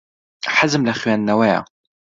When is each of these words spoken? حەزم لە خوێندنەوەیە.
حەزم 0.57 0.81
لە 0.89 0.93
خوێندنەوەیە. 0.99 1.59